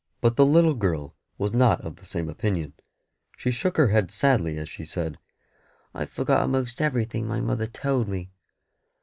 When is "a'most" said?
6.43-6.81